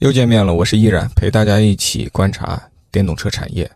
[0.00, 2.60] 又见面了，我是依然，陪大家一起观察
[2.92, 3.70] 电动车产业。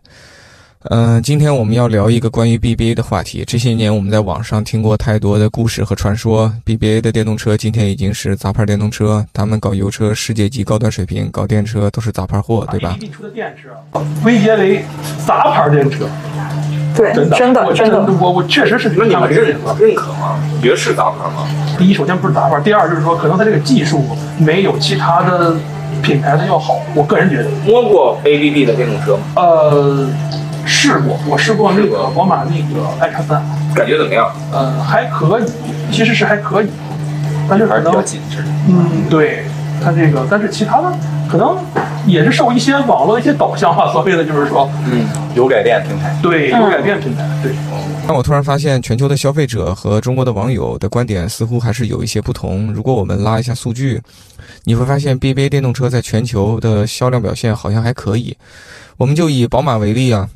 [0.83, 3.43] 嗯，今天我们要聊一个关于 BBA 的话题。
[3.45, 13.69] 这些年我们在网上听过太多的故事和传说，BBA 的电动车今天已经是杂牌电动车，他们搞油车世界级高端水平，搞电车都是杂牌货，对吧？BBA 出的电池
[14.23, 14.83] 归结为
[15.25, 16.07] 杂牌电车，
[16.95, 19.59] 对，真的，真的，真的，我我确实是那你们认认
[19.95, 20.39] 可吗？
[20.55, 21.47] 你觉得是杂牌吗？
[21.79, 24.03] 第一，首先不是杂牌，第二就是说，可能它这个技术
[24.37, 25.55] 没有其他的。
[26.01, 27.49] 品牌的要好，我个人觉得。
[27.65, 29.23] 摸过 ABB 的电动车吗？
[29.35, 30.07] 呃，
[30.65, 34.29] 试过，我试过那个宝马那个 iX 三，感觉怎么样？
[34.51, 35.43] 呃，还可以，
[35.91, 36.67] 其实是还可以，
[37.49, 38.43] 但是可能比较紧致。
[38.67, 39.45] 嗯，对，
[39.81, 40.93] 它这个，但是其他的
[41.29, 41.57] 可能
[42.05, 47.51] 也是受一些网络的一些导向吧，所谓的就是说，嗯，油改电平台，对，油改电平台，对。
[48.07, 52.73] 但我突然发现，全球的消费者和中国的网友的观点似乎还是有一些不同。
[52.73, 54.01] 如果我们拉一下数据，
[54.63, 58.35] 你会发现 BBA 电动车在全球的销量表现好像还可以。
[58.97, 60.27] 我们就以宝马为例啊，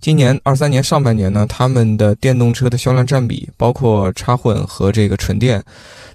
[0.00, 5.62] 今年二三年上半年呢，他们的电动车的销量占比，包括插混和这个纯电，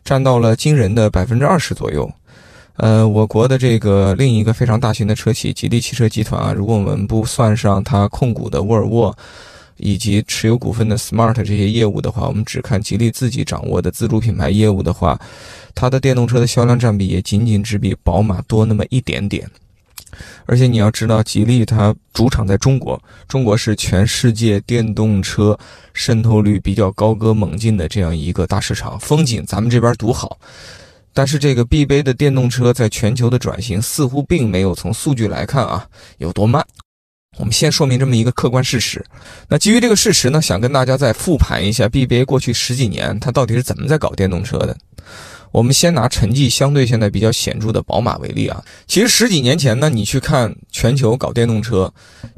[0.04, 2.12] 占到了惊人的百分之二十左右。
[2.78, 9.16] 呃，我国的这个另一个非常大型的车企吉利汽车集团啊，如果我们不算上它控股的沃尔沃。
[9.78, 15.20] 以及持有股份的 Smart 这些业务的话，我们只看吉利自己掌握的自主品牌业务的话，
[15.76, 19.46] 它的电动车的销量占比也仅仅只比宝马多那么一点点。
[20.46, 25.58] 而且你要知道，吉利它主场在中国，中国是全世界电动车
[25.94, 30.38] 渗透率比较高歌猛进的这样一个大市场，风景咱们这边独好。
[31.14, 36.66] 但是这个 BBA 的电动车在全球的转型似乎并没有从数据来看啊有多慢。
[37.38, 39.04] 我们先说明这么一个客观事实，
[39.50, 44.76] 那基于这个事实呢，想跟大家再复盘一下 BBA 过去十几年它到底是怎么在搞电动车的。
[45.56, 51.90] 我们先拿成绩相对现在比较显著的宝马为例啊，其实十几年前呢，你去看全球搞电动车，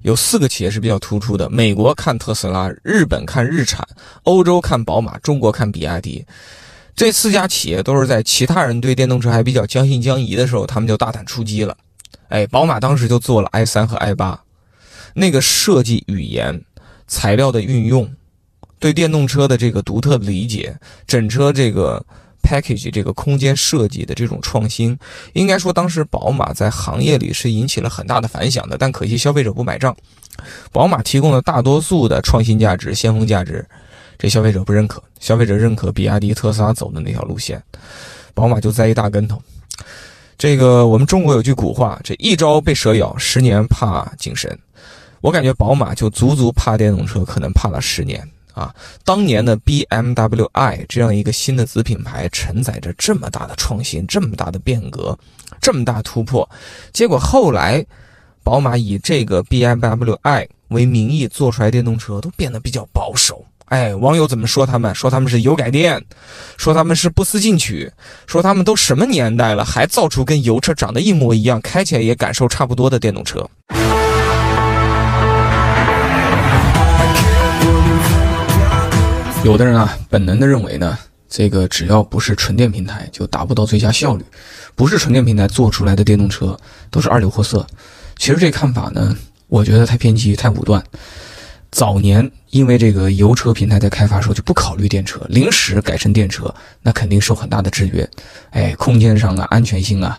[0.03, 3.83] 有四个企业是比较突出的：美国看特斯拉，日本看日产，
[4.21, 6.23] 欧洲看宝马，中国看比亚迪。
[6.95, 11.75] 这四家企业都是在其他人对电动车还比较将信将疑的时候，他们就大胆出击了。
[12.27, 14.39] 哎，宝马当时就做了 i 三和 i 八。
[15.15, 16.61] 那个设计语言、
[17.07, 18.07] 材料的运用，
[18.77, 22.05] 对电动车的这个独特理解，整车这个
[22.47, 24.97] package 这个空间设计的这种创新，
[25.33, 28.77] 应该说当时宝马在行业里是引起了很大的反响的。
[28.77, 29.93] 但可惜消费者不买账，
[30.71, 33.65] 宝马提供了大多数的创新价值、先锋价值，
[34.17, 35.03] 这消费者不认可。
[35.19, 37.61] 消费者认可比亚迪、特斯拉走的那条路线，
[38.33, 39.41] 宝马就栽一大跟头。
[40.37, 44.55] 这个我们中国有句古话，这一朝被蛇咬，十年怕井绳。
[45.19, 48.23] 我感觉宝马就足足怕电动车，可能怕了十年
[48.57, 48.73] 啊！
[49.05, 55.15] 当年的 BMW i 这样一个新的子品牌，承载着这么大的创新、这么大的变革、
[55.61, 56.49] 这么大突破，
[56.91, 57.85] 结果后来
[58.43, 63.45] 宝马以这个 BMW i 为名义做出来电动车，都变得比较保守。
[63.65, 64.95] 哎，网友怎么说他们？
[64.95, 66.03] 说他们是油改电，
[66.57, 67.91] 说他们是不思进取，
[68.25, 73.47] 说他们都什么年代了，还造出跟油车长得一模一样、开起来也感受差不多的电动车。
[79.43, 80.97] 有的人啊，本能的认为呢，
[81.29, 84.25] 这个只要不是纯电平台，就达不到最佳效率。
[84.75, 86.59] 不是纯电平台做出来的电动车
[86.91, 87.65] 都是二流货色。
[88.17, 89.15] 其实这看法呢，
[89.47, 90.83] 我觉得太偏激、太武断。
[91.71, 98.07] 早年因为这个油车平台在开发时候就不考虑电车，临时改成电车，那肯定受很大的制约。
[98.49, 100.17] 哎，空间上啊，安全性啊，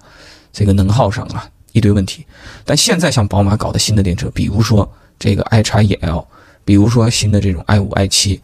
[0.53, 2.25] 这个能耗上啊，一堆问题。
[2.65, 6.25] 但现在像宝马搞的新的电车，比如说这个 i 叉 EL，
[6.65, 8.41] 比如说新的这种 i 五、i 七。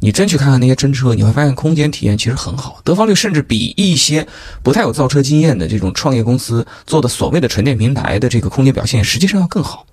[0.00, 4.26] 你真去看看那些真车，你会发现空间体验其实很好，得房率甚至比一些
[4.62, 9.86] 不太有造车经验的这种创业公司做的所谓的纯电平台的这个空间表现，实际上要更好，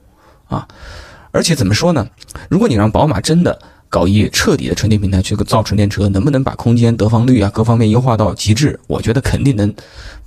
[0.47, 0.67] 啊！
[1.31, 2.07] 而且怎么说呢？
[2.49, 3.59] 如果你让宝马真的
[3.89, 8.79] 搞一彻底的纯电平台去造纯电车，能不能把空间得房率啊各方面优化到极致？
[8.87, 9.71] 我觉得肯定能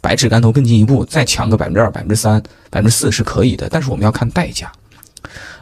[0.00, 3.66] 百尺竿头更进一步，再强个百分之二、百分之三、百分之四是可以的。
[3.71, 4.71] 但是我们要看代价。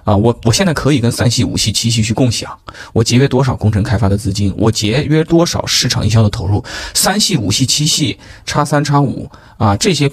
[0.08, 2.50] 啊，我我现在可以跟三系、五系、七系去共享，
[2.94, 6.64] 我节约多少工程开发的资金，我节约多少市场营销的投入。
[6.94, 10.10] 三系、五系、七系、叉三、叉五啊，这些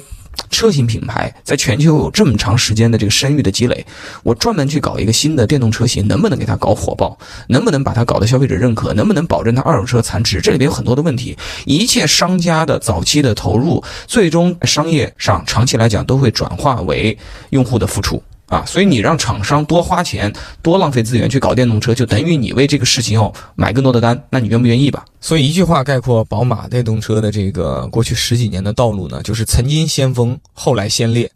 [0.49, 3.85] 车型品牌在全球有这么长时间的这个声誉的积累，
[4.21, 7.17] 我专门去搞一个新的电动车型，能不能给它搞火爆？
[7.47, 8.93] 能不能把它搞得消费者认可？
[8.95, 10.41] 能不能保证它二手车残值？
[10.41, 17.17] 这里边有很多的问题，一切商家的早期的投入，最终商业上长期来讲都会转化为
[17.51, 18.21] 用户的付出。
[18.47, 20.31] 啊，所以你让厂商多花钱、
[20.61, 25.03] 多浪费资源去搞电动车，就等于你为这个事情要买更多的单，那你愿不愿意吧？
[25.19, 31.29] 所以一句话概括宝马电动车的这个过去十几年的道路呢，就是曾经先锋，后来先烈，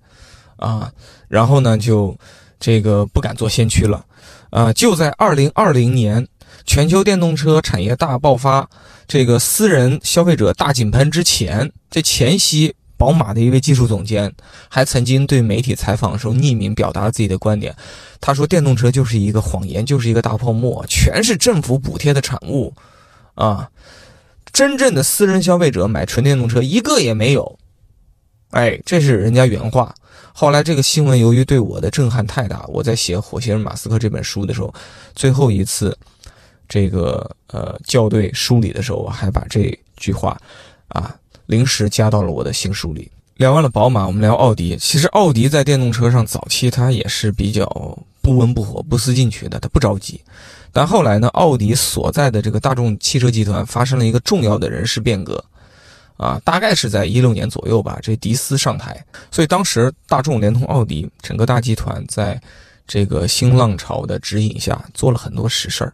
[0.58, 0.92] 啊，
[1.28, 2.16] 然后呢就
[2.60, 4.06] 这个不敢做先驱了，
[4.52, 6.28] 啊，就在二零二零年
[6.66, 8.70] 全球电动车产业大爆发，
[9.08, 12.76] 这个私人消费者大井喷之前，这前夕。
[13.00, 14.32] 宝马的一位技术总监
[14.68, 17.74] 还曾经对媒体采访的时候匿名表达了自己的观点。
[18.20, 22.74] 他说：“电动车就是一个谎言，就是一个大泡沫，全是政府补贴的产物，
[23.36, 23.72] 啊，
[24.52, 27.58] 真正的私人消费者买纯电动车一个也没有。”
[28.52, 29.96] 哎，这是人家原话。
[30.34, 34.74] 后来这个新闻由于对我的震撼太大，我在写《火星人马斯克》这本书的时候，
[35.16, 35.98] 最后一次
[36.68, 40.38] 这个呃校对梳理的时候，我还把这句话
[40.90, 41.16] 啊。
[41.50, 43.12] 临时加到了我的新书里。
[43.38, 44.78] 聊完了宝马，我们聊奥迪。
[44.78, 47.66] 其实奥迪在电动车上早期它也是比较
[48.22, 50.22] 不温不火、不思进取的，它不着急。
[50.72, 55.44] 但后来呢，奥迪所在的这个大众汽车集团发生了一个重要的人事变革，
[56.18, 57.98] 啊，大概是在一六年左右吧。
[58.00, 62.40] 这迪斯上台，所以当时大众连同奥迪整个大集团在
[62.86, 65.92] 这个新浪潮的指引下做了很多实事儿。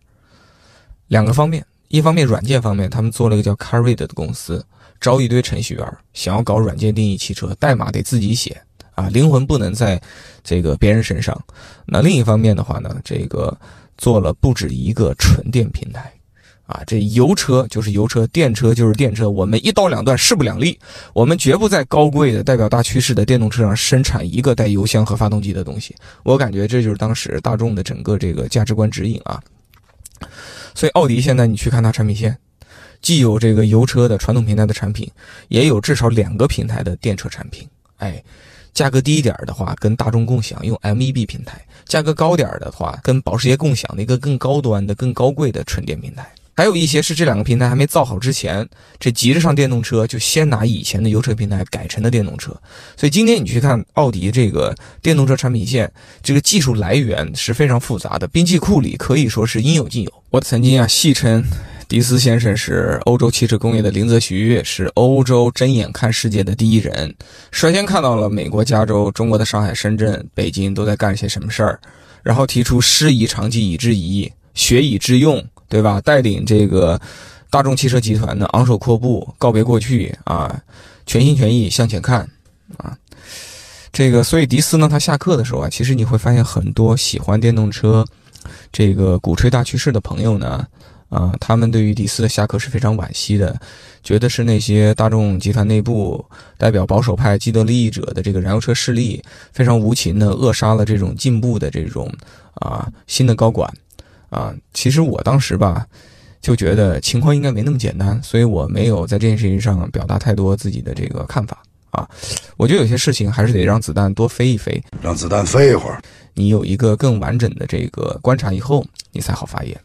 [1.08, 4.66] 两个方面，一方面软件方面，他们做了一个叫 Carrid 的公司。
[5.00, 8.59] 招一堆程序员，想要搞软件定义汽车，代码得自己写
[8.95, 10.01] 啊，灵魂不能在
[10.44, 11.39] 这个别人身上。
[11.86, 13.56] 那另一方面的话呢，这个
[13.97, 16.12] 做了不止一个纯电平台
[16.65, 20.80] 啊，这油车就是油车，电车就是电车，我们一刀两断，势不两立。
[21.13, 25.94] 我们绝不在高贵的代表大趋势的电动车上生产一个带油箱和发动机的东西。
[26.24, 29.39] 我感觉这就是当时大众的整个这个价值观指引啊。
[30.74, 32.36] 所以奥迪现在你去看它产品线。
[33.06, 35.07] 既有这个油车的传统平台的产品，
[35.48, 37.68] 也有至少两个平台的电车产品。
[37.98, 38.24] 哎，
[38.74, 41.54] 价格低一点的话，跟大众共享用 MEB 平台；
[41.86, 46.28] 价格高点的话，跟保时捷共享的一个更高端的、更高贵的纯电平台。
[46.56, 48.68] 还有一些是这两个平台还没造好之前，
[49.00, 52.60] 这急着上电动车，就先拿以前的油车平台改成的电动车。
[52.98, 55.92] 所以今天你去看奥迪这个电动车产品线，
[56.24, 60.12] 这个技术来源是非常复杂的，兵器库里可以说是应有尽有。
[60.31, 61.44] 我曾经啊戏称。
[61.88, 67.14] 迪斯先生是欧洲汽车工业的林则徐，是欧洲睁眼看世界的第一人，
[67.52, 71.80] 率先看到了美国加州、中国的上海、深圳、北京都在干些什么事儿，
[72.24, 76.02] 然后提出师夷长技以制夷，学以致用，对吧？
[76.02, 77.00] 带领这个
[77.52, 80.60] 大众汽车集团呢昂首阔步，告别过去啊，
[81.06, 82.28] 全心全意向前看
[82.78, 82.98] 啊。
[83.94, 88.04] 这个，所以迪斯呢，他下课的时候啊，其实你会发现很多喜欢电动车，
[88.72, 90.66] 这个鼓吹大趋势的朋友呢。
[91.15, 93.57] 啊，他们对于迪斯的下课是非常惋惜的，
[94.03, 96.23] 觉得是那些大众集团内部
[96.57, 99.23] 代表保守派既得利益者的这个燃油车势力
[99.53, 102.13] 非常无情的扼杀了这种进步的这种
[102.56, 103.71] 啊新的高管
[104.29, 104.53] 啊。
[104.73, 105.85] 其实我当时吧
[106.41, 112.06] 就觉得情况应该没那么简单，所以我没有在这件事情上表达太多自己的这个看法啊。
[112.57, 116.01] 我觉得有些事情还是得让子弹多飞一飞，让子弹飞一会儿，
[116.33, 119.79] 你有一个更完整的这个观察以后，你才好发言。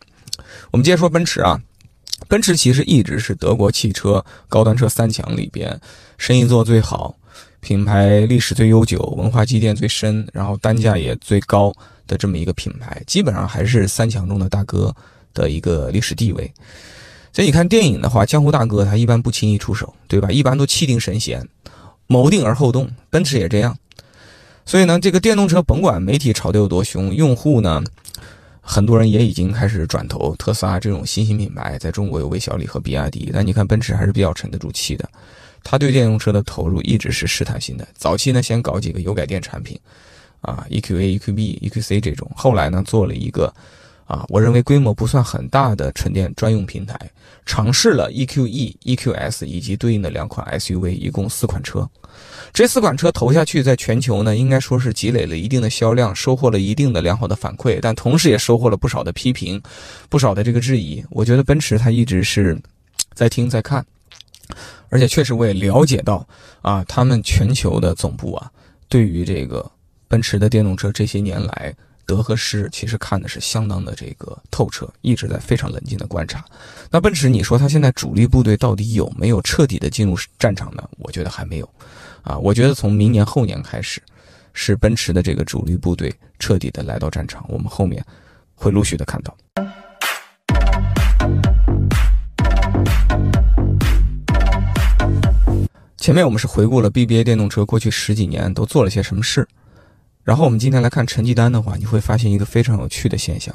[0.70, 1.60] 我们接着说奔驰啊，
[2.28, 5.80] 奔驰其实一直是德国汽车高端车三强里边
[6.18, 7.16] 生意做最好、
[7.60, 11.72] 品牌历史最悠久、文化积淀最深，然后单价也最高
[12.06, 14.94] 的这么一个品牌，基本上还是三强中的大哥
[15.32, 16.52] 的一个历史地位。
[17.32, 20.30] 所以你看电影的话，江湖大哥他一般不轻易出手，对吧？
[20.30, 21.46] 一般都气定神闲，
[22.08, 22.90] 谋定而后动。
[23.08, 23.76] 奔驰也这样。
[24.66, 27.82] 所以呢，这个电动车甭管媒体炒得有多凶，用户呢？
[28.70, 35.10] 很多人也已经开始转投特斯拉这种新兴品牌，在中国有魏小李和比亚迪，但你看奔驰还是比较沉得住气的。
[35.64, 39.76] 他对电动车的投入一直是试探性的，早期呢先搞几个油改电产品，
[40.40, 43.52] 啊，EQA、EQB、EQC 这种，后来呢做了一个。
[44.04, 46.98] 啊，我认为规模不算很大的纯电专用平台，
[47.46, 51.88] 尝试了 EQE、EQS 以及对应的两款 SUV，一共四款车。
[52.52, 59.60] 这四款车投下去，在全球呢，应该说是积累了一定的销量，收获了一定的良好的反馈，但同时也收获了不少的批评，
[60.08, 61.04] 不少的这个质疑。
[61.10, 62.60] 我觉得奔驰它一直是
[63.14, 63.84] 在听在看，
[64.88, 66.26] 而且确实我也了解到
[66.62, 68.50] 啊，他们全球的总部啊，
[68.88, 69.70] 对于这个
[70.08, 71.74] 奔驰的电动车这些年来。
[72.10, 76.44] 得和失其实看的是相当的这个透彻，一直在非常冷静的观察。
[76.90, 80.82] 那奔驰，你说它现在主力部队到底有没有彻底的进入战场呢？
[80.98, 81.70] 我觉得还没有。
[82.22, 84.02] 啊，我觉得从明年后年开始，
[84.52, 88.04] 是奔驰的这个主力部队彻底的来到战场，我们后面
[88.54, 89.36] 会陆续的看到。
[95.96, 99.46] 前面我们是回顾了 BBA 电动车过去十几年都做了些什么事。
[100.30, 103.52] 然后我们今天来看成绩单的话，你会发现一个非常有趣的现象：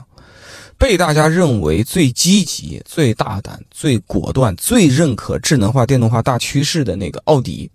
[0.78, 7.72] 被大家认为最积极、最大胆、最果断、最认可智能化、电动化大趋势的那个奥迪，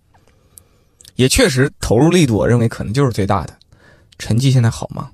[1.15, 3.57] 也确实投入力度，我认为可能就是最大的。
[4.19, 5.09] 成绩现在好吗？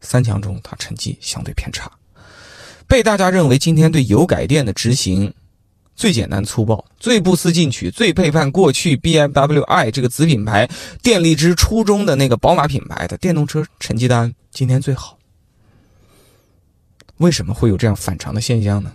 [0.00, 1.90] 三强中，它成绩相对偏差。
[2.86, 5.34] 被大家认为今天对油改电的执行
[5.96, 10.68] 最简单粗暴、最不思进取、最背叛过去 BMW i 这个子品牌
[11.02, 15.18] 电力之初衷的那个宝马品牌的电动车成绩单今天最好。
[17.18, 18.92] 为什么会有这样反常的现象呢？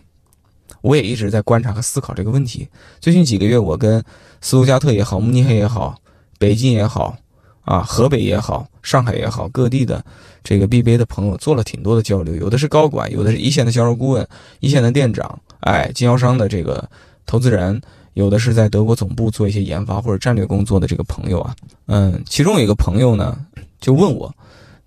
[0.81, 2.67] 我也一直在观察和思考这个问题。
[2.99, 4.03] 最近几个月，我跟
[4.41, 5.95] 斯图加特也好、慕尼黑也好、
[6.37, 7.17] 北京也好。
[7.65, 10.03] 啊，河北也好，上海也好，各地的
[10.43, 14.27] 这个 BBA 的朋友做了挺多的交流，有的是高管，有的是一线的销售顾问，
[14.59, 16.89] 一线的店长，哎，经销商的这个
[17.25, 17.81] 投资人，
[18.13, 21.55] 有的是在德国总部做一些研发或者战略工作的这个朋友啊，
[21.87, 23.37] 嗯，其中有一个朋友呢，
[23.79, 24.33] 就问我，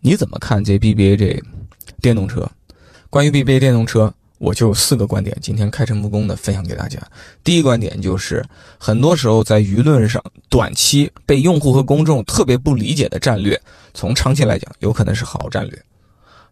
[0.00, 1.43] 你怎么看这 BBA 这
[2.00, 2.50] 电动车？
[3.11, 4.12] 关于 BBA 电动车。
[4.38, 6.99] 我就有四个观点，今天开诚布公的分享给大家。
[7.45, 8.45] 第一观点就是，
[8.76, 13.57] 很多时候在舆论上，短期被用户和公众特别不理解的战略，
[13.95, 15.81] 从长期来讲，有可能是好战略。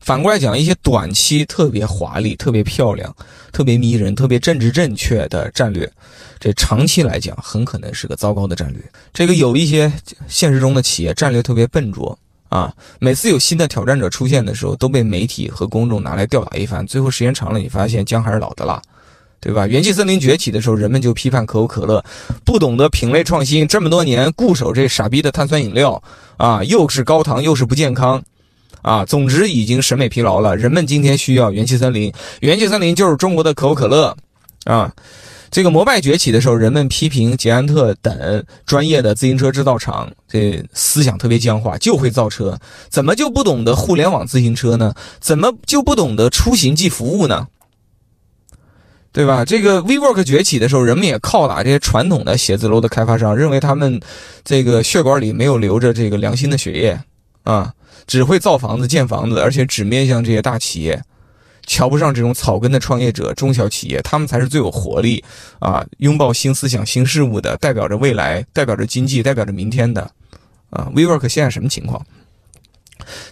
[0.00, 3.14] 反过来讲，一些短期特别华丽、特别漂亮、
[3.52, 5.90] 特别迷人、特别政治正确的战略，
[6.38, 8.82] 这长期来讲，很可能是个糟糕的战略。
[9.12, 9.92] 这个有一些
[10.26, 12.18] 现实中的企业战略特别笨拙。
[12.48, 16.84] 啊，每次有新的挑战者出现的时候，都被媒体和公众拿来吊打一番。
[16.84, 18.82] 最后时间长了，你发现姜还是老的辣，
[19.38, 19.68] 对吧？
[19.68, 22.04] 元气森林崛起的时候，人们就批判可口可乐
[22.44, 26.02] 不懂得品类创新，这么多年固守这傻逼的碳酸饮料
[26.38, 28.20] 啊，又是高糖又是不健康，
[28.82, 30.56] 啊，总之已经审美疲劳了。
[30.56, 34.16] 人们今天需要元气森林，元气森林就是中国的可口可乐，
[34.64, 34.92] 啊。
[35.52, 42.56] 这个摩拜崛起的时候，人们批评捷安特等专业的自行车制造厂，这思想特别僵化，就会造车，
[42.88, 44.94] 怎么就不懂得互联网自行车呢？
[45.18, 47.48] 怎么就不懂得出行即服务呢？
[49.10, 49.44] 对吧？
[49.44, 54.00] 这个 WeWork 崛起的时候，人们也靠打这些传统的写字楼的开发商，认为他们
[54.44, 56.96] 这个血管里没有流着这个良心的血液
[57.42, 57.74] 啊，
[58.10, 61.00] 只会造房子建房子，而且只面向这些大企业。
[61.64, 65.22] 瞧不上这种草根的创业者、中小企业，他们才是最有活力
[65.60, 65.86] 啊！
[65.98, 70.02] 拥抱新思想、新事物的，代表着未来，代表着经济，代表着明天的
[70.70, 72.04] 啊！WeWork 现在什么情况？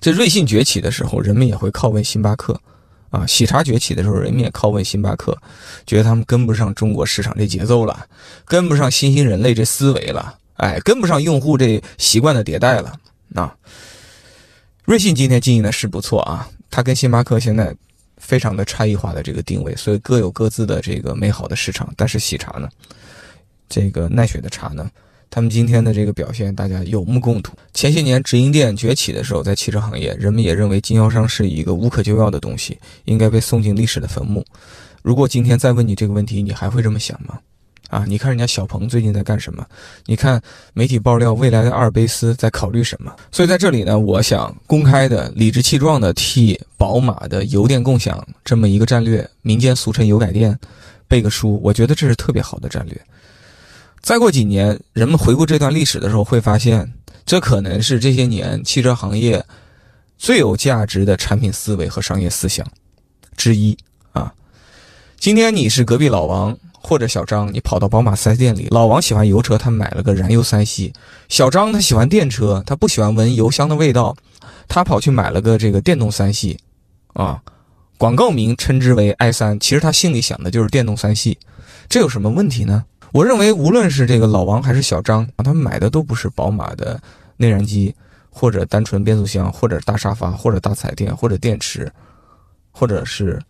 [0.00, 2.60] 这瑞幸崛起的时候，人们也会拷问星巴克
[3.10, 5.36] 啊；喜茶崛起的时候，人们也拷问星巴克，
[5.88, 8.06] 觉得他们跟不上中国市场这节奏了，
[8.44, 12.94] 跟不上新兴人类这思维了，哎，跟不上用户这习惯的迭代了。
[13.26, 13.52] 那
[14.88, 17.76] 瑞幸今天经营的是不错啊，它跟星巴克现在。
[18.16, 21.88] 非常的差异化的这个定位，所以各有各自的这个美好的市场。
[21.96, 22.68] 但是喜茶呢，
[23.68, 24.90] 这个奈雪的茶呢，
[25.30, 27.52] 他们今天的这个表现，大家有目共睹。
[27.74, 34.44] 前些年直营店崛起的时候，在汽车行业，人们也认为经销商是一个无可救药的东西，应该被送进历史的坟墓。
[35.00, 37.38] 如果今天再问你这个问题，你还会这么想吗？
[37.88, 39.66] 啊，你看人家小鹏最近在干什么？
[40.04, 40.40] 你看
[40.74, 43.10] 媒体爆料未来的阿尔卑斯在考虑什么？
[43.32, 50.58] 所以在这里呢，我想公开的、理直气壮的替宝马的油电共享这么一个战略，民间俗称油改电，
[51.08, 51.58] 背个书。
[51.64, 53.00] 我觉得这是特别好的战略。
[54.02, 56.92] 再过几年，人们回顾这段历史的时候，会发现
[57.24, 59.42] 这可能是这些年汽车行业
[60.18, 62.66] 最有价值的产品思维和商业思想
[63.34, 63.74] 之一
[64.12, 64.30] 啊。
[65.18, 66.54] 今天你是隔壁老王。
[66.80, 70.92] 或者小张，你跑到宝马 4S 店里，老王喜欢油车，他买了个燃油三系；
[71.28, 74.16] 小张他喜欢电车，他不喜欢闻油箱的味道，
[74.68, 76.58] 他跑去买了个这个电动三系，
[77.14, 77.42] 啊，
[77.98, 81.36] 广告名称之为 i 三，其实他心里想的就是电动三系，
[81.88, 82.84] 这有什么问题呢？
[83.12, 87.00] 我认为无论是这个老王还是小张，啊他们买的都不是宝马的
[87.36, 87.94] 内燃机，
[88.30, 91.90] 或者单纯变速箱，或者大沙发，或者大彩电，或者电池，
[92.70, 93.42] 或者是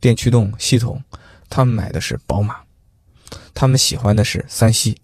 [0.00, 1.02] 电驱动系统，
[1.48, 2.56] 他们买的是宝马。
[3.52, 4.96] 他们喜欢的是三系，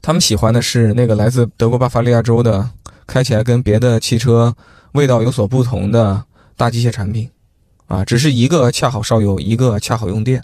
[0.00, 2.68] 他们喜欢的是那个来自德国巴伐利亚州的，
[3.06, 4.54] 开起来跟别的汽车
[4.92, 6.22] 味道有所不同的
[6.56, 7.28] 大机械产品，
[7.86, 10.42] 啊，只是一个恰好烧油，一个恰好用电，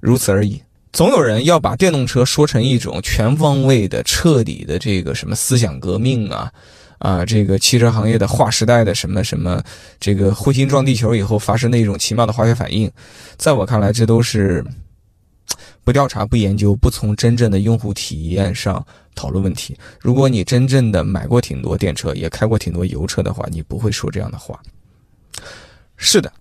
[0.00, 0.62] 如此而已。
[0.92, 6.50] 总有人要把电动车说成一种全方位的、彻底的这个什么思想革命啊，
[6.98, 9.62] 啊，这个汽车行业的划时代的什么什么，
[10.00, 12.90] 这个彗星撞地球以后发生的一种奇妙的化学反应，
[13.36, 14.64] 在我看来，这都是。
[15.86, 19.78] 不调查、不研究、不从真正的用户体验上讨论问题。
[20.00, 24.60] 如果你真正的买过挺多电车，也开过挺多油车的话，你不会说这样的话。
[25.96, 26.32] 是的，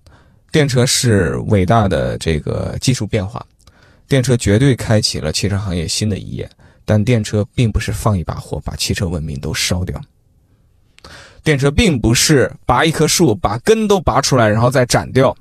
[0.51, 3.45] 电车是伟大的这个技术变化，
[4.07, 6.49] 电车绝对开启了汽车行业新的一页。
[6.83, 10.01] 但电车并不是放一把火把汽车文明都烧掉。
[11.43, 15.37] 电车并不是拔一棵树把根都拔出来然后再斩掉，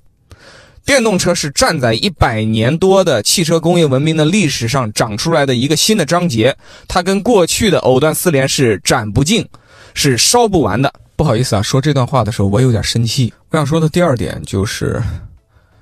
[0.85, 6.55] 电动车是站在一百年多的汽车工业文明的历史上长出来的一个新的章节，
[6.87, 9.47] 它跟过去的藕断丝连是斩不尽，
[9.95, 10.93] 是烧不完的。
[11.17, 13.33] 不好意思啊，说这段话的时候我有点生气。
[13.51, 15.03] 我想说的第二点就是，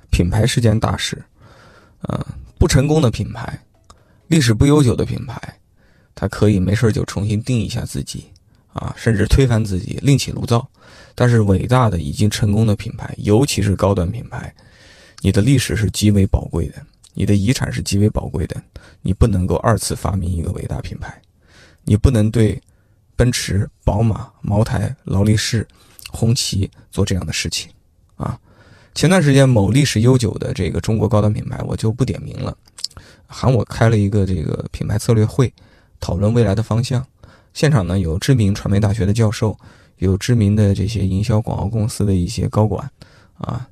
[0.09, 1.21] 品牌是件大事，
[2.07, 2.25] 嗯，
[2.57, 3.59] 不成功的品牌，
[4.27, 5.35] 历史不悠久的品牌，
[6.15, 8.25] 它可以没事就重新定义一下自己。
[8.73, 10.67] 啊，甚至推翻自己，另起炉灶。
[11.13, 14.51] 但是伟大的已经成功的品牌，尤其是高端品牌，
[15.23, 18.61] 你的历史是极为宝贵的，你的遗产是极为宝贵的。
[19.01, 21.17] 你不能够二次发明一个伟大品牌，
[21.85, 22.61] 你不能对
[23.15, 25.65] 奔驰、宝马、茅台、劳力士、
[26.09, 27.71] 红旗做这样的事情。
[28.17, 28.37] 啊，
[28.93, 32.57] 前段时间某历史悠久的这个中国高端品牌，我就不点名了，
[33.25, 35.53] 喊我开了一个这个品牌策略会，
[36.01, 37.05] 讨论未来的方向。
[37.53, 39.57] 现场呢有知名传媒大学的教授，
[39.99, 42.91] 有知名的这些营销广告公司的一些高管，
[43.37, 43.65] 啊，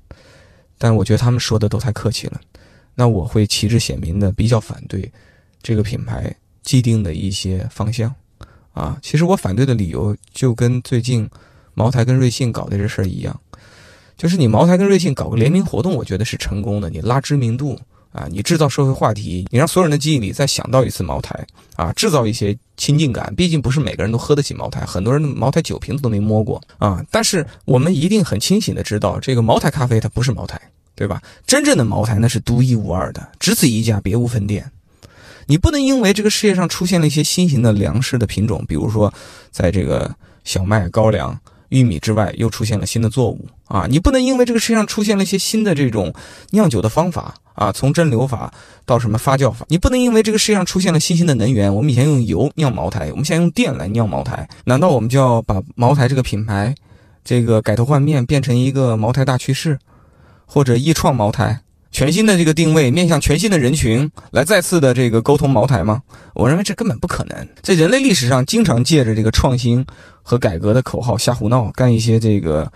[0.81, 2.41] 但我觉得他们说的都太客气了。
[2.95, 5.11] 那我会旗帜鲜明的比较反对
[5.61, 8.11] 这个品牌既定的一些方向，
[8.73, 11.29] 啊，其实我反对的理由就跟最近
[11.75, 13.39] 茅台跟瑞幸搞的这事儿一样，
[14.17, 17.79] 就是你茅台跟瑞幸搞个联名活动，我觉得是成功的，你拉知名度。
[18.11, 23.33] 啊，你制造社会话题，你让所有人的记忆里再想到一次茅台啊，制造一些亲近感。
[23.35, 27.01] 毕竟不是每个人都喝得起茅台，很多人的茅台酒瓶子都没摸过啊。
[27.09, 30.59] 但是我们一定很清醒的知道，这个茅台咖啡它不是茅台，
[30.93, 31.21] 对吧？
[31.47, 34.69] 真正的茅台那是独一无二的，只此一家，别无分店。
[35.45, 39.13] 你不能因为这个世界上出现了一些新型的粮食的品种，比如说
[39.51, 40.13] 在这个
[40.43, 41.39] 小麦、高粱。
[41.71, 43.87] 玉米之外，又出现了新的作物啊！
[43.89, 46.13] 你不能因为这个世界上出现了一些新的这种
[46.49, 48.53] 酿酒的方法啊，从蒸馏法
[48.85, 56.73] 到什么发酵法，你不能因为这个世界上出现了新兴的能源，我们以前用油酿茅台，我们现在用电来酿茅台，难道我们就要把茅台这个品牌，
[57.23, 59.77] 这个改头换面，变成一个茅台大趋势，
[60.45, 61.61] 或者一创茅台？
[61.93, 66.01] 全新的这个定位，面向全新的人群来再次的这个沟通茅台吗？
[66.33, 67.47] 我认为这根本不可能。
[67.61, 69.85] 在人类历史上，经常借着这个创新
[70.23, 72.71] 和改革的口号瞎胡闹，干一些这个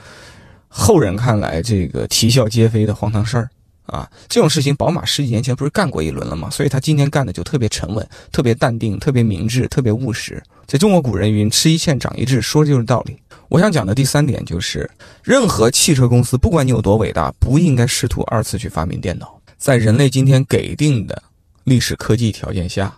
[0.68, 3.50] 后人看来这个啼笑皆非的荒唐事儿
[3.86, 4.10] 啊！
[4.28, 6.50] 这种事情，宝马十几年前不是干过一轮了吗？
[6.50, 10.42] 所以他今天干的就特别沉稳、特别淡定、特别明智、特别务实。
[10.66, 13.16] 在中国古人云：“吃一堑长一智”，说的就是道理。
[13.48, 14.90] 我想讲的第三点就是，
[15.24, 19.40] 任何汽车公司，不管你有多伟大，不应该试图二次去发明电脑。
[19.58, 21.22] 在人类今天给定的
[21.64, 22.98] 历史科技条件下，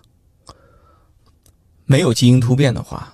[1.85, 3.13] 没有基因突变的话，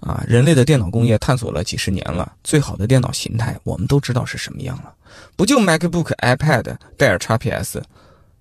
[0.00, 4.92] 啊，人类的电脑工业探索了几十年了，最好的电脑形态我们都知道是什么样了，
[5.36, 7.82] 不就 MacBook、iPad、戴尔 XPS、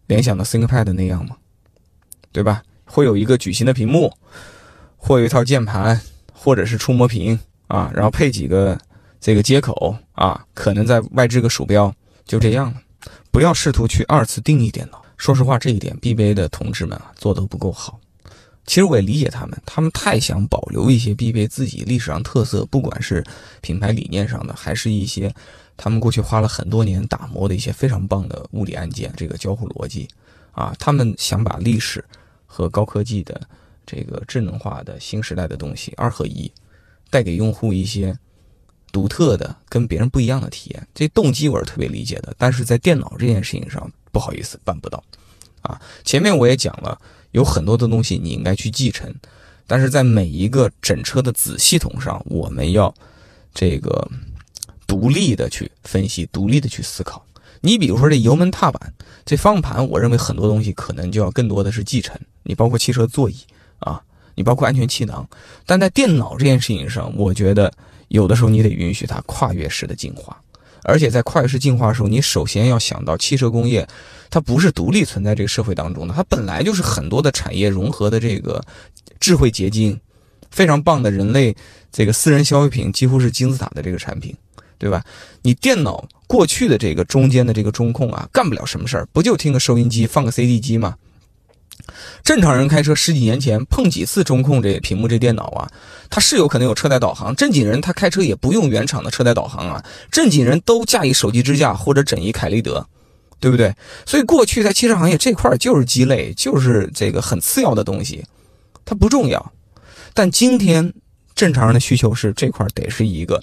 [0.08, 1.38] 联想的 ThinkPad 那样吗？
[2.32, 2.64] 对吧？
[2.86, 4.14] 会有一个矩形的屏幕，
[4.96, 6.00] 会有一套键盘，
[6.34, 7.40] 或者是触摸屏。
[7.68, 8.80] 啊，然后配几个
[9.20, 12.82] 这个接口啊，可能再外置个鼠标，就这样了。
[13.30, 15.04] 不要试图去二次定义电脑。
[15.18, 18.00] 说实话，这一点 BBA 的同志们啊做得不够好。
[18.66, 23.22] 其实我也理解他们，他们太想保留一些 BBA 自己历史上特色，不管是
[23.60, 25.30] 品牌理念上的，还是一些
[25.78, 30.10] 他们过去花了很多年打磨的一些非常棒的物理按键，这个交互逻辑
[30.52, 32.04] 啊，他们想把历史
[32.46, 33.40] 和高科技的
[33.86, 36.52] 这个智能化的新时代的东西二合一。
[37.10, 38.20] 带给用户一些
[38.92, 42.36] 独特的、跟别人不一样的体验，这动机我是特别理解的。
[42.38, 45.02] 但是在电脑这件事情上，不好意思办不到。
[45.62, 47.00] 啊，前面我也讲了，
[47.32, 49.16] 有很多的东西你应该去继承，
[49.66, 52.94] 但是在每一个整车的子系统上，我们要
[53.54, 54.06] 这个
[54.88, 57.24] 独立的去分析，独立的去思考。
[57.62, 58.94] 你比如说这油门踏板、
[59.26, 62.20] 这方向盘，我认为很多东西可能就要更多的是继承。
[62.44, 63.36] 你包括汽车座椅
[63.80, 64.02] 啊。
[64.40, 65.28] 你包括安全气囊，
[65.66, 67.74] 但在电脑这件事情上，我觉得
[68.10, 70.40] 有的时候你得允许它跨越式的进化，
[70.84, 73.88] 而且在跨越式进化的时候，你首先要想到汽车工业，
[74.30, 78.64] 它不是独立存在这个社会当中的，它本来就是很多的产业融合的这个
[79.20, 80.00] 智慧结晶，
[80.52, 81.56] 非常棒的人类
[81.92, 84.36] 这个私人消费品，几乎是金字塔的这个产品，
[84.78, 85.04] 对吧？
[85.42, 90.96] 你电脑过去的这个中间的这个中控啊，干不了什么事儿，不就听个收音机，放个 CD 机吗？
[92.24, 95.72] 正常人开车十几年前碰几次中控这屏幕这电脑啊，
[96.10, 97.34] 他是有可能有车载导航。
[97.36, 102.86] 正经人他开车也不用原厂的车载导航啊，正经人都架一手机支架或者整一凯立德，
[103.40, 103.74] 对不对？
[104.06, 108.26] 所以过去在汽车行业这块就是鸡肋，就是这个很次要的东西，
[108.84, 109.54] 它不重要。
[110.14, 110.94] 但今天
[111.36, 113.42] 正常人的需求是这块得是一个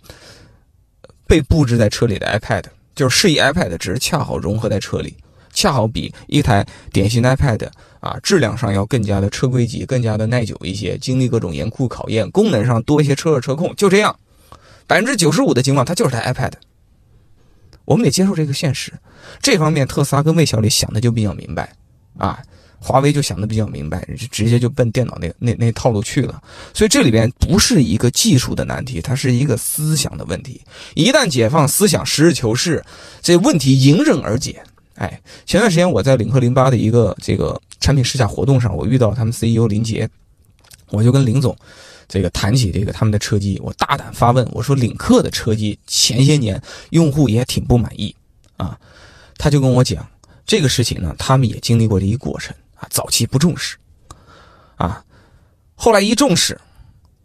[1.27, 5.17] 被布置在车里的 iPad，就是示意 iPad，只是恰好融合在车里。
[5.53, 7.69] 恰好比一台典型的 iPad
[8.01, 14.19] 啊，质量上要更加的车规级，更加的耐久一些，经历各种严酷考验，功能上多一些车热车控，就这样，
[14.89, 16.55] 百分之九十五的情况它就是台 iPad。
[17.85, 18.93] 我们得接受这个现实，
[19.41, 21.73] 这方面特斯拉跟魏小李想的就比较明白
[22.19, 22.43] 啊，
[22.87, 26.43] 华为就想的比较明白，直接就奔电脑那那那套路去了。
[26.75, 30.61] 所以这里边不是一个技术的难题，它是一个思想的问题。
[30.95, 32.85] 一旦解放思想，实事求是，
[33.23, 34.63] 这问题迎刃而解。
[34.97, 40.07] 哎，前段时间我在领克零八的一个这个产品试驾活动上，我遇到他们 CEO 林杰，
[40.91, 41.57] 我就跟林总。
[42.07, 48.15] 这个谈起这个他们的车机，我大胆发问，我说领克的车机前些年用户也挺不满意
[48.59, 48.79] 啊，
[49.39, 50.07] 他就跟我讲
[50.45, 52.55] 这个事情呢，他们也经历过这一过程
[52.91, 53.77] 早期不重视
[54.77, 55.05] 啊，
[55.75, 56.61] 后来一重视，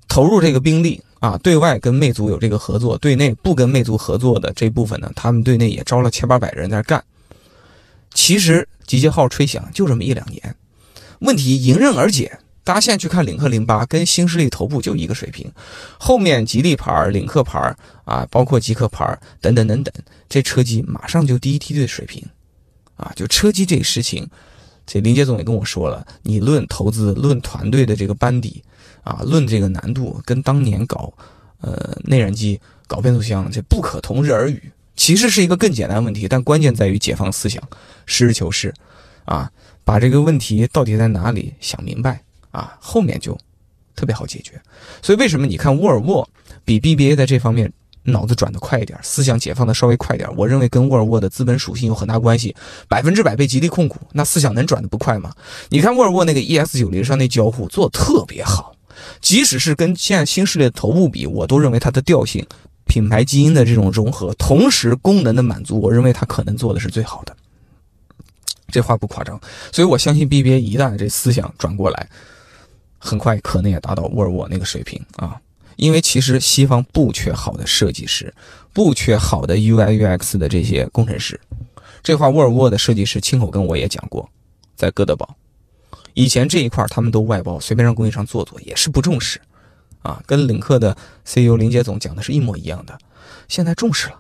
[0.08, 7.04] 投入这个兵力啊，对外跟魅族有这个合作，对内不跟魅族合作的这部分呢，他们对内也招了千八百人在干，
[8.14, 10.56] 其实集结号吹响就这么一两年，
[11.20, 12.40] 问题迎刃而解。
[12.62, 15.52] 大家现在去看领克零八，跟新势力头部就一个水平，
[15.98, 19.92] 后面吉利牌、领克牌啊，包括极客牌等等等等，
[20.28, 22.24] 这车机马上就第一梯队水平，
[22.96, 24.30] 啊，就车机这个事情，
[24.92, 28.64] 这林杰总也跟我说了，你论投资、论团队的这个班底
[29.04, 31.14] 啊，论这个难度，跟当年搞
[31.62, 34.72] 呃内燃机、搞变速箱这不可同日而语。
[34.96, 37.62] 其实是一个更简单的问题，但关键在于解放思想，
[38.08, 38.74] 实事求是，
[39.26, 39.52] 啊，
[39.84, 42.20] 把这个问题到底在哪里想明白。
[42.52, 43.38] 啊，后面就
[43.96, 44.60] 特别好解决，
[45.04, 46.28] 所以为什么你看沃尔沃
[46.66, 47.72] 比 BBA 在这方面
[48.04, 50.30] 脑子转得快一点，思想解放的稍微快一点？
[50.36, 52.56] 我认为跟沃尔沃的资本属性有很大关系。
[52.88, 55.32] 百分之百被吉利控股，那思想能转得不快吗？
[55.70, 58.74] 你看沃尔沃那个 ES 九零上那交互做的特别好，
[59.22, 62.46] 即使是跟现在新势力的头部比，我都认为它的调性、
[62.86, 67.36] 品牌基因的这种融合，同时功能的满足，我认为它可能做的是最好的。
[68.72, 69.40] 这话不夸张，
[69.72, 72.08] 所以我相信 BBA 一旦这思想转过来。
[73.02, 75.40] 很快可能也达到沃尔沃那个水平啊，
[75.80, 78.34] 因为其实西方不缺好的设计师，
[78.74, 81.40] 不缺好的 UI UX 的这些工程师。
[82.04, 84.30] 这话沃尔沃的设计师亲口跟我也讲过，
[84.76, 85.38] 在哥德堡，
[86.14, 89.40] 以前这一块他们都外包，随便让供应商做做也是不重视
[90.02, 92.98] 啊，跟领克的 CEO 林杰总讲的是一模一样的，
[93.48, 94.20] 现在重视了。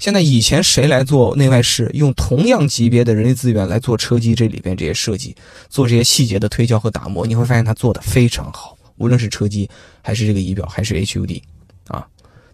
[0.00, 5.36] 现在以前谁来做内外饰，用同样级别的人力资源来做车机这里边这些设计，
[5.68, 8.76] 做这些细节的推敲和打磨，你会发现他做的非常好。
[9.00, 9.68] 无论是车机，
[10.02, 11.42] 还是这个仪表，还是 HUD，
[11.88, 12.06] 啊，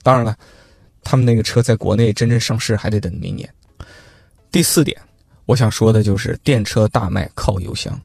[0.05, 0.35] 当然了，
[1.03, 3.53] 他们那个车在国内真正上市还得等明年。
[4.53, 4.97] 第四点，
[5.45, 8.01] 我想说的就是电车大卖靠油箱，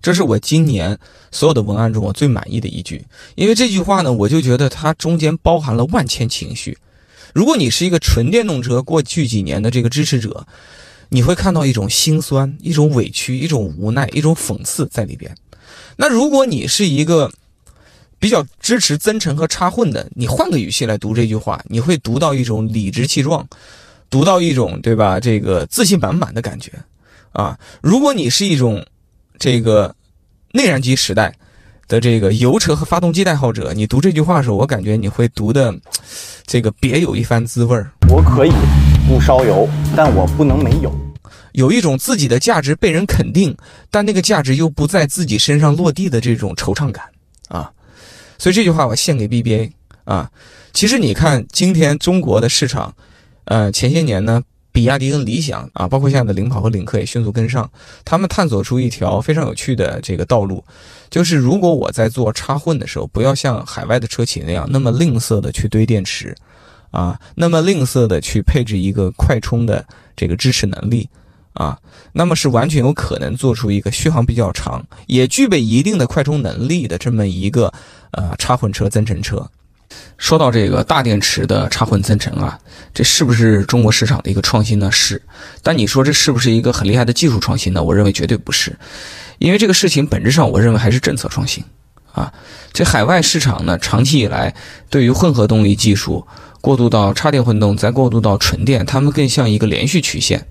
[0.00, 0.98] 这是我今年
[1.30, 3.04] 所有的文案中我最满意的一句，
[3.34, 6.76] 因为这句话呢，我就觉得它中间包含了万千情绪。
[7.34, 10.46] 如果你是一个纯电动车过去几年的这个支持者，
[11.10, 15.36] 你会看到一种心酸、一种委屈、一种无奈、一种讽刺在里边。
[15.96, 17.30] 那如果你是一个
[18.18, 23.46] 比较支持增程和插混的，你换个语气来读这句话，你会读到一种理直气壮，
[24.10, 25.20] 读到一种对吧？
[25.20, 26.72] 这个自信满满的感觉
[27.32, 27.58] 啊。
[27.82, 28.84] 如果你是一种
[29.38, 29.94] 这个
[30.52, 31.34] 内燃机时代
[31.88, 35.74] 的这个油车和发动机爱好者，你读这句话的时候，我感觉你会读的。
[36.48, 37.90] 这个别有一番滋味儿。
[38.08, 38.52] 我可以
[39.08, 40.94] 不烧油，但我不能没有。
[41.56, 43.56] 有一种自己的价值被人肯定，
[43.90, 47.06] 但那个价值又不在自己身上落地的这种惆怅感
[47.48, 47.72] 啊。
[48.36, 49.72] 所以这句话我献给 BBA
[50.04, 50.30] 啊。
[50.74, 52.94] 其实你看今天中国的市场，
[53.46, 57.70] 呃，前些年呢，比亚迪跟理想啊，包括现在的领跑和领克也迅速跟上，
[58.04, 60.62] 他们探索出一条非常有趣的这个道路。
[61.08, 66.36] 就是如果我在做插混的时候，不要像海外的车企那样那么吝啬的去堆电池，
[66.90, 69.82] 啊，那么吝啬的去配置一个快充的
[70.14, 71.08] 这个支持能力，
[71.56, 71.78] 啊，
[72.12, 77.72] 那么是完全有可能做出一个续航比较长，也具备一定的快充能力的这么一个
[78.12, 79.50] 呃插混车增程车。
[80.18, 82.58] 说到这个大电池的插混增程啊，
[82.92, 84.90] 这是不是中国市场的一个创新呢？
[84.90, 85.22] 是，
[85.62, 87.82] 但你说这是不是一个很厉害的技术创新呢？
[87.82, 88.76] 我认为绝对不是。
[89.38, 91.62] 因为这个事情本质上，我认为还是政策创新，
[92.12, 92.32] 啊，
[92.72, 94.54] 这海外市场呢，长期以来
[94.90, 96.26] 对于混合动力技术
[96.60, 100.46] 过渡到插电混动，再过渡到纯电，它们更像一个连续曲线。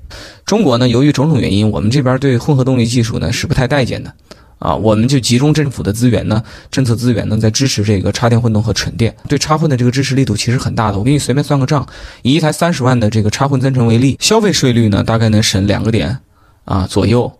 [0.45, 4.13] 中国呢，由于种种原因，我们这边对混合动力技术呢是不太待见的，
[4.59, 6.41] 啊，我们就集中政府的资源呢，
[6.71, 10.97] 政策资源呢，在支持这个插电混动和纯电，对插混的这个支持力度其实很大的。
[10.97, 11.85] 我给你随便算个账，
[12.21, 16.17] 以一台三十万的这个插混增程为例，消费税率呢，大概能省两个点
[16.63, 17.31] 啊左右。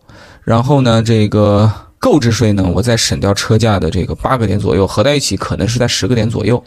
[0.44, 6.64] 然后呢，这个购置税呢，我再省掉车价的这个八个点左右，合在一起可能是在十个点左右，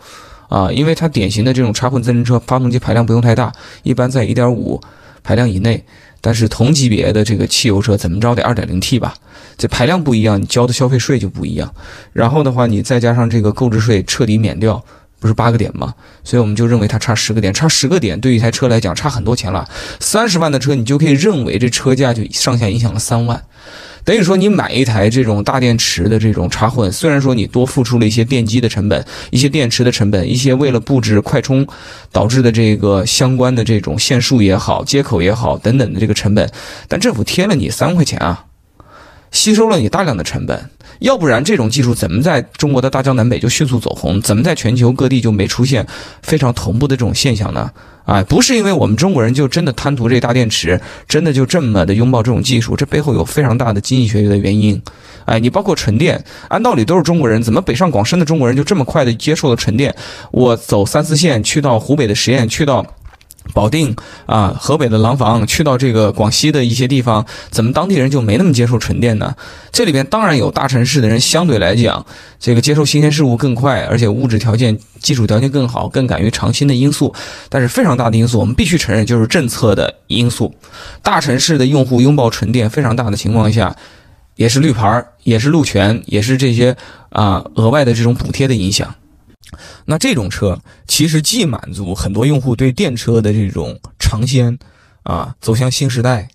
[0.49, 4.81] 啊，因为它典型的这种插混增程车，发动机排量不用太大，一般在一点五
[5.23, 5.85] 排量以内。
[6.21, 9.15] 但是同级别的这个汽油车怎么着得二点零 T 吧，
[9.57, 11.73] 这排量不一样，你交的消费税就不一样。
[12.13, 14.85] 然后的话，你再加上这个购置税彻底免掉，
[15.21, 15.93] 不是八个点吗？
[16.23, 19.69] 所以我们就认为它差十个点，差十个点对于一台车来讲差很多钱了。
[20.01, 23.43] 三十万的车，你就可以认为这车价就上下影响了三万。
[24.05, 31.67] 等于说，你买一台这种大电池的这种插混，虽然说你多付出了一些电机的成本、一些电池的成本、一些为了布置快充
[32.11, 36.51] 导致的这个相关的这种线束也好、接口也好等等的这个成本，
[36.87, 38.47] 但政府贴了你三块钱啊，
[39.33, 40.71] 吸收了你大量的成本。
[41.01, 44.21] 要不然，这种技术怎么在中国的大江南北就迅速走红？
[44.21, 45.87] 怎么在全球各地就没出现
[46.23, 47.71] 非常同步的这种现象呢？
[48.05, 54.81] 哎，不是因为我们中国人就真的贪图这大电池，真的就这么的拥抱这种技术，这背后有非常大的经济学的原因。
[55.27, 59.95] 哎，你包括纯电，按道理都是中国人，怎么北上广深的中国人就这么快的接受了纯电？
[60.33, 62.85] 我走三四线去到湖北的十堰，去到。
[63.55, 63.95] 保定
[64.27, 69.35] 啊，河北的廊坊，去到这个广西的一些地方，怎么当地人就没那么接受纯电呢？
[69.73, 72.05] 这里边当然有大城市的人相对来讲，
[72.39, 77.15] 这个接受新鲜事物更快，而且物质条件、基础条件更好，更敢于尝新的因素。
[77.49, 80.55] 但是非常大的因素，我们必须承认，就是政策的因素。
[81.03, 83.75] 大城市的用户拥抱纯电非常大的情况下，
[84.37, 86.77] 也是绿牌儿，也是路权，也是这些
[87.11, 88.95] 啊额外的这种补贴的影响。
[89.85, 94.59] 那这种车其实既满足很多用户对电车的这种尝鲜，
[95.03, 96.29] 啊，走向新时代，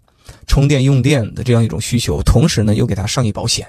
[0.47, 3.67] 充电用电的这样一种需求，同时呢又给它上一保险，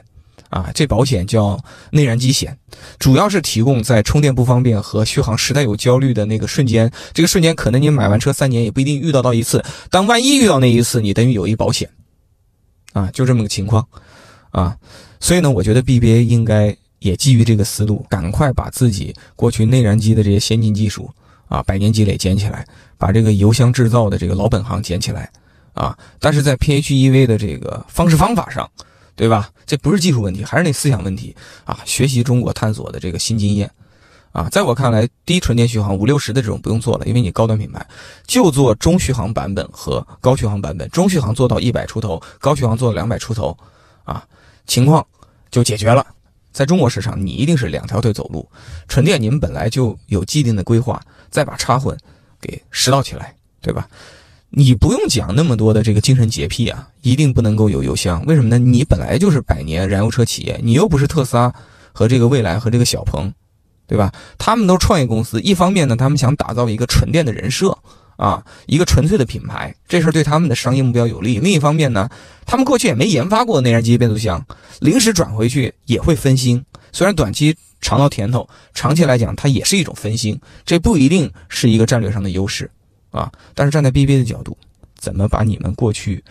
[0.50, 2.56] 啊，这保险叫内燃机险，
[2.98, 11.90] 主要是提供在充电不方便和续航实在有焦虑的那个瞬间，这个瞬间可能你买完车三年也不一定遇到到一次，但万一遇到那一次，你等于有一保险，
[12.92, 13.86] 啊，就这么个情况，
[14.50, 14.76] 啊，
[15.20, 16.76] 所以呢，我觉得 BBA 应该。
[17.04, 21.10] 也基于这个思路，赶快把自己过去内燃机的这些先进技术
[21.48, 25.30] 啊，百年积累捡起来，把这个油箱制造的这个老本行捡起来
[25.74, 25.96] 啊。
[26.18, 28.68] 但是在 PHEV 的这个方式方法上，
[29.14, 29.50] 对吧？
[29.66, 31.36] 这不是技术问题，还是那思想问题
[31.66, 31.78] 啊。
[31.84, 33.70] 学习中国探索的这个新经验
[34.32, 37.86] 啊，在我看来，低纯电续航五六十的这种不用做了，因为你高端品牌
[38.26, 43.54] 就做中续航版本和高续航版本，中续航做到一百出头，高续航做到两百出头
[44.04, 44.24] 啊，
[44.66, 45.06] 情况
[45.50, 46.13] 就解决了。
[46.54, 48.48] 在中国市场，你一定是两条腿走路。
[48.86, 51.98] 纯电你们本来就有既定的规划，再把插混
[52.40, 53.88] 给拾到起来，对吧？
[54.50, 58.24] 你不用讲那么多的这个精神洁癖啊，一定不能够有油箱。
[58.24, 58.56] 为什么呢？
[58.56, 61.52] 你本来就是百年燃油车企业，你又不是特斯拉
[61.92, 63.34] 和这个蔚来和这个小鹏，
[63.88, 64.12] 对吧？
[64.38, 67.76] 他们都是创业公司，一方面呢，他们想打造一个纯电的人设。
[68.16, 71.38] 啊，一个纯粹的品牌，这事儿对他们的商业目标有利。
[71.38, 72.08] 另一方面呢，
[72.46, 74.44] 他们过去也没研发过内燃机变速箱，
[74.80, 76.64] 临时转回去也会分心。
[76.92, 82.70] 虽然短期尝到甜头，长期来讲它也是一种分心，这不一定是一个战略上的优势
[83.10, 83.30] 啊。
[83.54, 84.56] 但是站在 BB 的角度，
[84.96, 86.22] 怎么把你们过去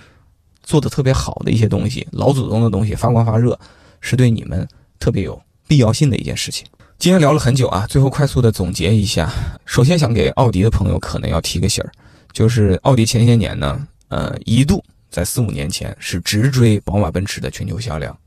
[0.64, 3.60] 做的特别好的一些东西、老祖宗的东西发光发热，
[4.00, 4.66] 是对你们
[5.00, 6.66] 特别有必要性的一件事情。
[7.04, 9.30] 今天聊了很久啊，最后快速的总结一下。
[9.66, 11.92] 首先想给奥迪的朋友可能要提个醒儿，
[12.32, 18.18] 就是奥迪前些年呢，呃，一度在四五年前是直追宝马、奔驰的全球销量，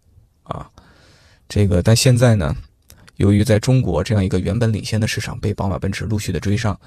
[0.42, 0.68] 啊，
[1.48, 2.54] 这个但现在呢，
[3.16, 6.78] 由于在中国这样一个原本领先的市场被宝马、奔驰陆续的追上，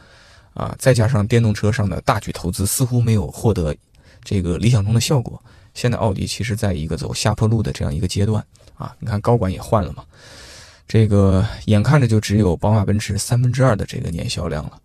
[0.53, 3.75] 啊，再加上电动车上的大举投资似乎没有获得
[4.23, 10.03] 这个理想中的效果，现在奥迪其实在一个走下坡路的这样一个阶段啊，你看高管也换了嘛。
[10.89, 14.81] 这个眼看着就只有宝马、奔驰三分之二的这个年销量了，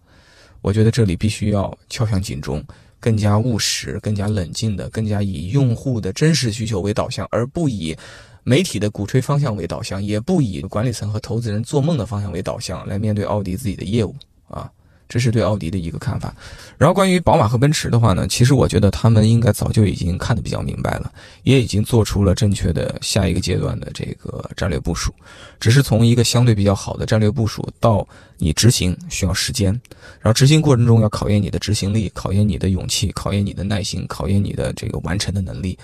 [0.60, 2.62] 我觉得这里必须要敲响警钟，
[3.00, 7.96] 更加务实、更加冷静的、更加以用户的真实需求为导向，而不以
[8.42, 14.14] 媒体的鼓吹方向为导向，也不以管理层和投资人做梦的方向为导向来面对奥迪自己的业务
[14.46, 14.70] 啊。
[15.14, 16.34] 这是对奥迪的一个看法，
[16.76, 21.12] 然后关于宝马和奔驰的话呢，其实我觉得他们应该早就已经看得比较明白了，
[21.44, 25.14] 也已经做出了正确的下一个阶段的这个战略部署，
[25.60, 28.04] 只是从一个相对比较好的战略部署到
[28.38, 29.70] 你执行需要时间，
[30.20, 35.78] 然后执行过程中要考验你的执行力，考验你的勇气，考验你的耐心，考验你的这个完成的能力，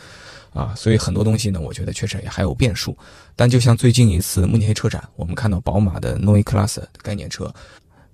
[0.52, 2.98] 啊，所以很多东西呢，我觉得确实也还有变数，
[3.36, 7.54] 但就像最近一次慕尼黑车展，我们看到宝马的 Neue Klasse 概念车。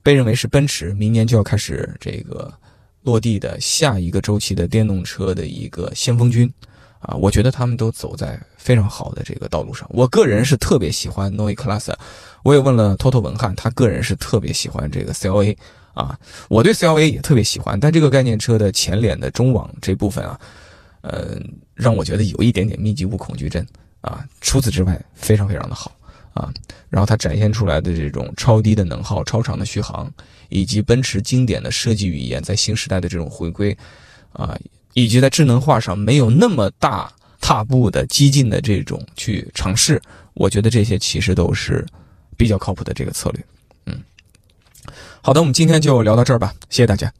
[0.06, 2.52] 被认为是奔驰明年就要开始这个
[3.02, 6.48] 落地的下一个周期的电动车的一个先锋军
[7.00, 9.84] 啊，我觉得他们都走在非常好的这个道路上。
[9.92, 11.92] 我个人是特别喜欢 Neue Klasse，
[12.44, 15.56] 我也问了 Toto 文翰，他个人是特别喜欢这个 CLA
[15.92, 16.16] 啊，
[16.48, 20.38] 我对 CLA 也特别喜欢，但这个概念车的前脸的中网这部分啊，
[21.00, 21.36] 呃，
[21.74, 23.66] 让我觉得有一点点密集物恐惧症
[24.02, 25.90] 啊，除此之外非常非常的好。
[26.36, 26.52] 啊，
[26.90, 30.10] 然后它展现出来的这种超低的能耗、超长的续航，
[30.50, 33.76] 以及奔驰经典的设计语言在新时代的这种回归，
[34.32, 34.54] 啊，
[34.92, 40.00] 以及在智能化上没有那么大踏步的激进的这种去尝试，
[40.34, 41.84] 我觉得这些其实都是
[42.36, 43.44] 比较靠谱的这个策略。
[43.86, 43.98] 嗯，
[45.22, 47.10] 好的，我们今天就聊到这儿吧，谢谢大家。